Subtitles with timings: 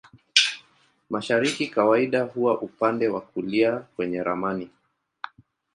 [1.09, 4.69] Mashariki kawaida huwa upande wa kulia kwenye ramani.